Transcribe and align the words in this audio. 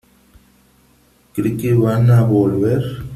¿cree 1.33 1.57
que 1.57 1.75
van 1.75 2.09
a 2.09 2.23
volver? 2.23 2.83